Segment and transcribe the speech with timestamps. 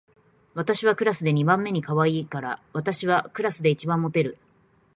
[0.55, 4.39] 私はクラスで二番目にかわいいから、私はクラスで一番モテる